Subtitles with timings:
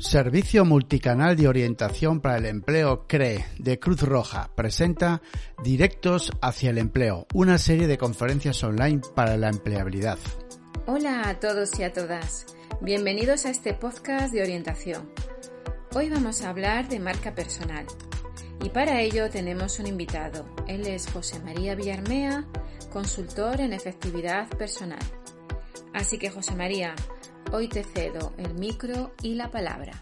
[0.00, 5.20] Servicio Multicanal de Orientación para el Empleo CRE de Cruz Roja presenta
[5.62, 10.18] Directos hacia el Empleo, una serie de conferencias online para la empleabilidad.
[10.86, 12.46] Hola a todos y a todas.
[12.80, 15.12] Bienvenidos a este podcast de orientación.
[15.94, 17.84] Hoy vamos a hablar de marca personal.
[18.64, 20.48] Y para ello tenemos un invitado.
[20.66, 22.46] Él es José María Villarmea,
[22.90, 24.98] consultor en efectividad personal.
[25.92, 26.94] Así que José María,
[27.52, 29.92] Hoy te cedo el micro y la palabra.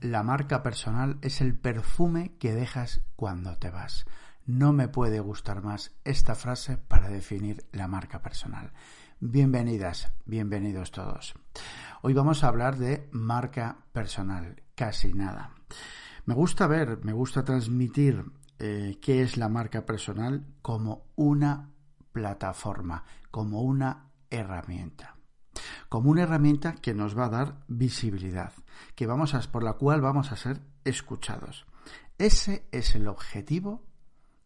[0.00, 4.06] La marca personal es el perfume que dejas cuando te vas.
[4.46, 8.72] No me puede gustar más esta frase para definir la marca personal.
[9.20, 11.34] Bienvenidas, bienvenidos todos.
[12.00, 15.52] Hoy vamos a hablar de marca personal, casi nada.
[16.24, 18.24] Me gusta ver, me gusta transmitir
[18.58, 21.68] eh, qué es la marca personal como una
[22.10, 25.19] plataforma, como una herramienta
[25.90, 28.52] como una herramienta que nos va a dar visibilidad,
[28.94, 31.66] que vamos a, por la cual vamos a ser escuchados.
[32.16, 33.82] Ese es el objetivo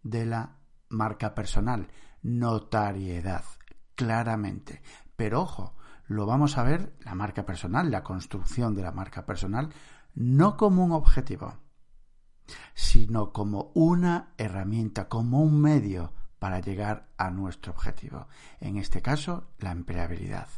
[0.02, 0.56] de la
[0.88, 1.88] marca personal,
[2.22, 3.44] notariedad,
[3.94, 4.80] claramente.
[5.16, 9.68] Pero ojo, lo vamos a ver, la marca personal, la construcción de la marca personal,
[10.14, 11.58] no como un objetivo,
[12.72, 18.28] sino como una herramienta, como un medio para llegar a nuestro objetivo.
[18.60, 20.48] En este caso, la empleabilidad.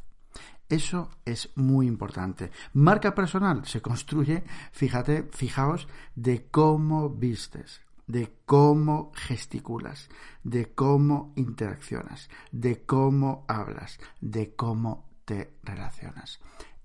[0.69, 2.50] Eso es muy importante.
[2.72, 4.42] Marca personal se construye,
[4.73, 5.86] fíjate, fijaos,
[6.17, 10.08] de cómo vistes, de cómo gesticulas,
[10.42, 16.41] de cómo interaccionas, de cómo hablas, de cómo te relacionas.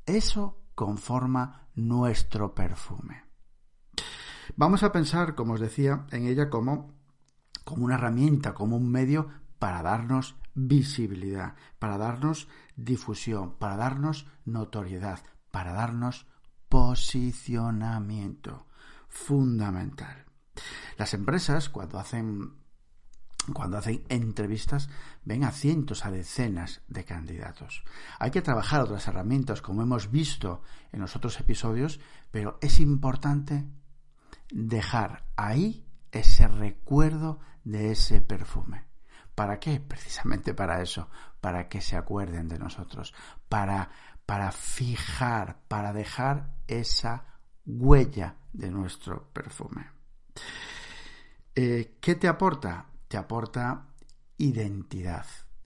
[0.06, 3.24] Eso conforma nuestro perfume.
[4.56, 6.94] Vamos a pensar, como os decía, en ella como,
[7.64, 9.30] como una herramienta, como un medio
[9.62, 15.20] para darnos visibilidad, para darnos difusión, para darnos notoriedad,
[15.52, 16.26] para darnos
[16.68, 18.66] posicionamiento.
[19.08, 20.26] Fundamental.
[20.98, 22.56] Las empresas, cuando hacen
[23.54, 24.90] cuando hacen entrevistas,
[25.26, 27.84] ven a cientos, a decenas de candidatos.
[28.18, 32.00] Hay que trabajar otras herramientas, como hemos visto en los otros episodios,
[32.32, 33.68] pero es importante
[34.50, 38.91] dejar ahí ese recuerdo de ese perfume.
[39.36, 39.80] ¿Para qué?
[39.80, 41.10] Precisamente para eso,
[41.40, 43.14] para que se acuerden de nosotros,
[43.48, 43.90] para,
[44.26, 47.26] para fijar, para dejar esa
[47.66, 49.90] huella de nuestro perfume.
[51.56, 52.86] Eh, ¿Qué te aporta?
[53.08, 53.88] Te aporta
[54.38, 55.26] identidad.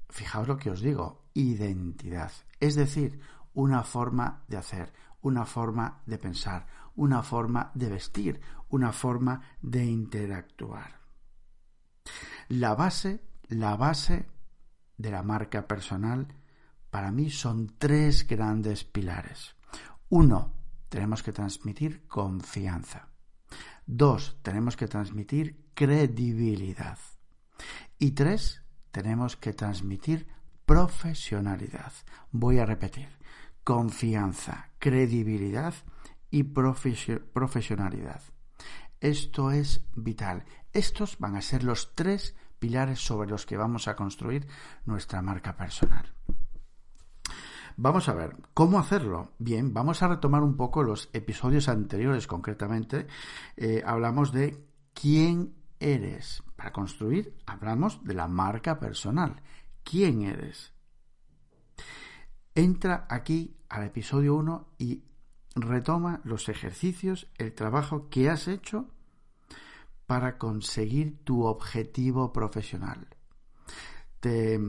[0.10, 2.32] Fijaos lo que os digo, identidad.
[2.60, 3.20] Es decir,
[3.54, 9.86] una forma de hacer, una forma de pensar, una forma de vestir, una forma de
[9.86, 11.00] interactuar.
[12.50, 14.26] La base la base
[14.98, 16.28] de la marca personal
[16.90, 19.56] para mí son tres grandes pilares.
[20.10, 20.54] Uno,
[20.90, 23.10] tenemos que transmitir confianza.
[23.86, 26.98] Dos, tenemos que transmitir credibilidad.
[28.00, 30.28] Y tres, tenemos que transmitir
[30.66, 31.92] profesionalidad.
[32.32, 33.10] Voy a repetir.
[33.64, 35.74] Confianza, credibilidad
[36.32, 38.22] y profesionalidad.
[39.00, 40.46] Esto es vital.
[40.72, 42.36] Estos van a ser los tres
[42.96, 44.48] sobre los que vamos a construir
[44.86, 46.14] nuestra marca personal.
[47.78, 49.34] Vamos a ver, ¿cómo hacerlo?
[49.38, 53.08] Bien, vamos a retomar un poco los episodios anteriores, concretamente
[53.58, 56.42] eh, hablamos de quién eres.
[56.56, 59.42] Para construir hablamos de la marca personal.
[59.84, 60.74] ¿Quién eres?
[62.56, 65.04] Entra aquí al episodio 1 y
[65.56, 68.95] retoma los ejercicios, el trabajo que has hecho
[70.06, 73.08] para conseguir tu objetivo profesional.
[74.20, 74.60] Te,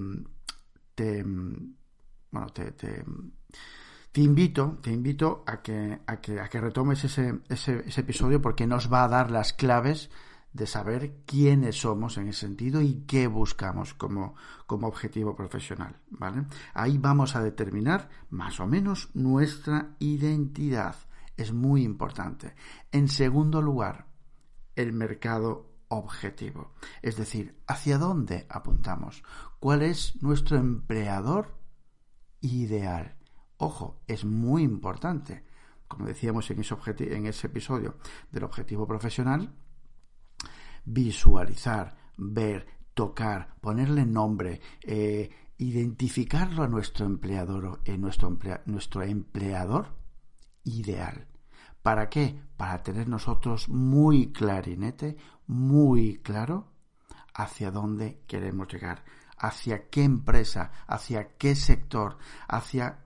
[0.95, 7.41] te, bueno, te, te, invito, te invito a que, a que, a que retomes ese,
[7.49, 10.11] ese, ese, episodio porque nos va a dar las claves
[10.57, 14.35] de saber quiénes somos en ese sentido y qué buscamos como,
[14.67, 16.01] como objetivo profesional.
[16.09, 16.47] ¿vale?
[16.73, 20.97] Ahí vamos a determinar más o menos nuestra identidad.
[21.37, 22.55] Es muy importante.
[22.91, 24.06] En segundo lugar,
[24.77, 26.73] el mercado objetivo.
[27.03, 29.23] Es decir, ¿hacia dónde apuntamos?
[29.59, 31.59] ¿Cuál es nuestro empleador
[32.41, 33.17] ideal?
[33.57, 35.45] Ojo, es muy importante.
[35.89, 36.61] Como decíamos en
[37.27, 37.97] ese, episodio
[38.31, 39.55] del objetivo profesional,
[40.85, 48.37] visualizar, ver, tocar, ponerle nombre, eh, identificarlo a nuestro empleador, en nuestro,
[48.67, 49.95] nuestro empleador
[50.65, 51.29] ideal.
[51.87, 52.37] ¿Para qué?
[52.57, 55.17] Para tener nosotros muy clarinete,
[55.47, 56.73] muy claro
[57.33, 59.05] hacia dónde queremos llegar,
[59.39, 62.19] hacia qué empresa, hacia qué sector,
[62.49, 63.05] hacia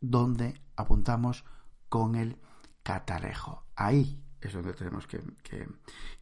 [0.00, 1.44] dónde apuntamos
[1.88, 2.38] con el
[2.84, 3.66] catalejo.
[3.74, 5.20] Ahí es donde tenemos que,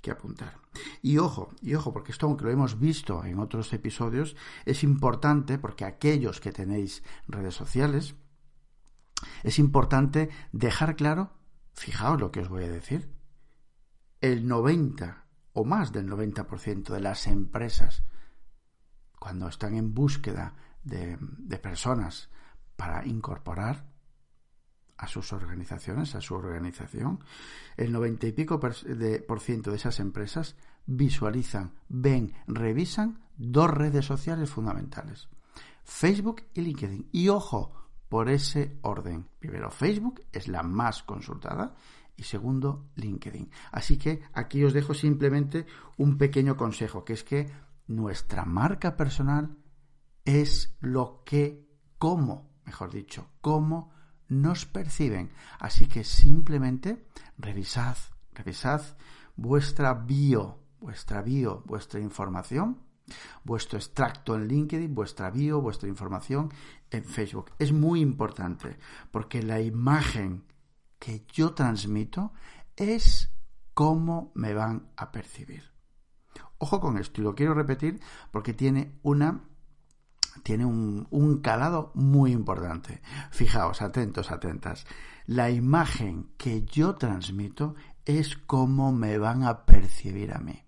[0.00, 0.55] que, apuntar.
[1.03, 5.58] Y ojo, y ojo, porque esto, aunque lo hemos visto en otros episodios, es importante
[5.58, 8.14] porque aquellos que tenéis redes sociales,
[9.43, 11.38] es importante dejar claro,
[11.81, 13.11] fijaos lo que os voy a decir,
[14.21, 15.25] el 90
[15.55, 18.05] o más del 90% de las empresas,
[19.19, 20.55] cuando están en búsqueda
[20.85, 21.17] de,
[21.62, 22.29] personas
[22.77, 23.88] para incorporar,
[24.99, 27.25] a sus organizaciones, a su organización,
[27.79, 34.50] el 90 y pico por ciento de esas empresas visualizan, ven, revisan dos redes sociales
[34.50, 35.31] fundamentales,
[35.85, 37.09] Facebook y LinkedIn.
[37.12, 37.80] Y ojo,
[38.11, 39.29] por ese orden.
[39.39, 41.75] Primero, Facebook es la más consultada
[42.17, 43.51] y segundo, LinkedIn.
[43.71, 45.65] Así que aquí os dejo simplemente
[45.97, 47.51] un pequeño consejo, que es que
[47.87, 49.57] nuestra marca personal
[50.25, 51.67] es lo que,
[51.99, 53.93] cómo, mejor dicho, cómo
[54.29, 55.31] nos perciben.
[55.61, 57.06] Así que simplemente
[57.39, 57.97] revisad,
[58.33, 58.83] revisad
[59.37, 62.90] vuestra bio, vuestra bio, vuestra información,
[63.45, 66.53] vuestro extracto en LinkedIn, vuestra bio, vuestra información
[66.91, 67.51] en Facebook.
[67.59, 68.79] Es muy importante
[69.11, 70.45] porque la imagen
[70.99, 72.33] que yo transmito
[72.77, 73.33] es
[73.75, 75.71] cómo me van a percibir.
[76.59, 79.45] Ojo con esto y lo quiero repetir porque tiene una
[80.43, 83.03] tiene un, calado muy importante.
[83.31, 84.87] Fijaos, atentos, atentas.
[85.27, 87.75] La imagen que yo transmito
[88.05, 90.63] es cómo me van a percibir a mí.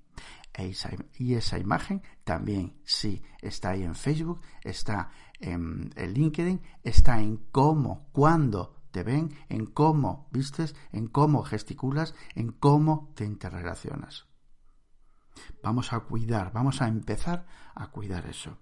[1.15, 5.11] Y esa imagen también, sí, está ahí en Facebook, está
[5.41, 12.15] en, en LinkedIn, está en cómo, cuándo te ven, en cómo vistes, en cómo gesticulas,
[12.35, 14.27] en cómo te interrelacionas.
[15.63, 18.59] Vamos a cuidar, vamos a empezar a cuidar eso.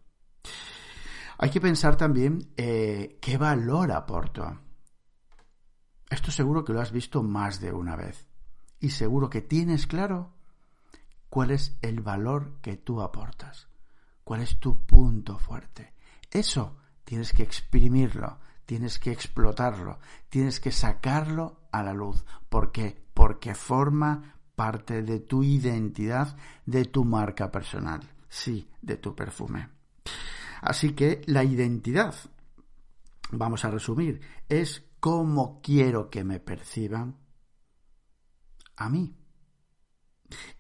[1.39, 4.61] Hay que pensar también eh, qué valor aporto.
[6.09, 8.29] Esto seguro que lo has visto más de una vez.
[8.79, 10.40] Y seguro que tienes claro
[11.31, 13.69] cuál es el valor que tú aportas.
[14.25, 15.95] Cuál es tu punto fuerte.
[16.31, 19.99] Eso tienes que exprimirlo, tienes que explotarlo,
[20.29, 22.25] tienes que sacarlo a la luz.
[22.49, 23.03] ¿Por qué?
[23.15, 26.37] Porque forma parte de tu identidad,
[26.67, 28.01] de tu marca personal.
[28.29, 29.71] Sí, de tu perfume.
[30.61, 32.15] Así que la identidad,
[33.31, 37.17] vamos a resumir, es cómo quiero que me perciban
[38.77, 39.20] a mí.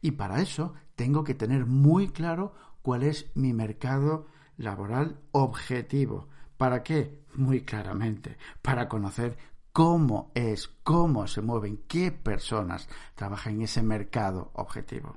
[0.00, 4.26] Y para eso tengo que tener muy claro cuál es mi mercado
[4.56, 6.28] laboral objetivo.
[6.56, 7.24] ¿Para qué?
[7.34, 9.38] Muy claramente, para conocer
[9.72, 15.16] cómo es, cómo se mueven, qué personas trabajan en ese mercado objetivo.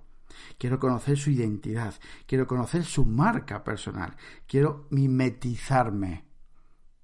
[0.57, 1.93] Quiero conocer su identidad,
[2.25, 4.15] quiero conocer su marca personal,
[4.47, 6.25] quiero mimetizarme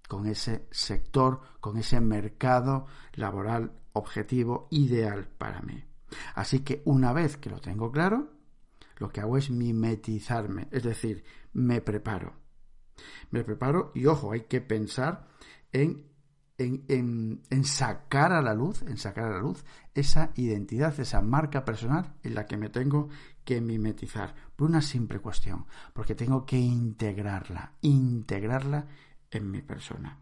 [0.07, 5.88] con ese sector, con ese mercado laboral objetivo ideal para mí.
[6.35, 8.31] Así que una vez que lo tengo claro,
[8.97, 11.23] lo que hago es mimetizarme, es decir,
[11.53, 12.33] me preparo.
[13.31, 15.27] Me preparo y ojo, hay que pensar
[15.71, 16.09] en
[16.59, 19.63] en, sacar a la luz, en sacar a la luz
[19.93, 23.09] esa identidad, esa marca personal en la que me tengo
[23.45, 28.87] que mimetizar por una simple cuestión, porque tengo que integrarla, integrarla
[29.31, 30.19] en mi persona.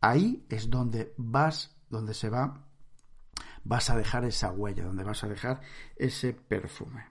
[0.00, 2.69] Ahí es donde vas, donde se va,
[3.64, 5.60] vas a dejar esa huella, donde vas a dejar
[5.96, 7.06] ese perfume.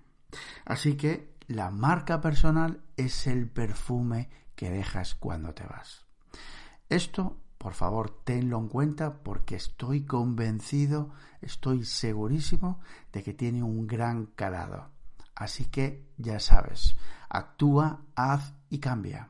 [0.66, 6.06] Así que la marca personal es el perfume que dejas cuando te vas.
[6.90, 12.80] Esto por favor, tenlo en cuenta porque estoy convencido, estoy segurísimo
[13.12, 14.92] de que tiene un gran calado.
[15.36, 16.96] Así que ya sabes,
[17.28, 19.28] actúa, haz y cambia.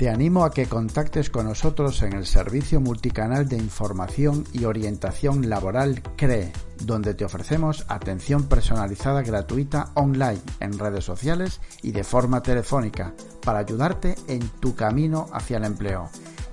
[0.00, 5.50] Te animo a que contactes con nosotros en el servicio multicanal de información y orientación
[5.50, 6.54] laboral CRE,
[6.86, 13.12] donde te ofrecemos atención personalizada gratuita online, en redes sociales y de forma telefónica,
[13.44, 16.08] para ayudarte en tu camino hacia el empleo.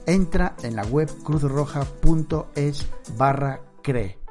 [0.06, 2.86] Entra en la web cruzroja.es
[3.16, 4.27] barra CRE